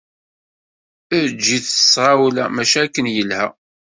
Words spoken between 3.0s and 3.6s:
yelha.